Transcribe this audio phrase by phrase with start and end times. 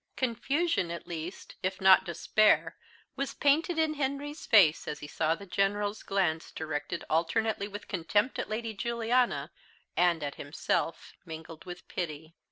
[0.15, 2.75] Confusion, at least, if not despair,
[3.15, 8.39] was painted in Henry's face as he saw the General's glance directed alternately with contempt
[8.39, 9.51] at Lady Juliana,
[9.95, 12.33] and at himself, mingled with pity.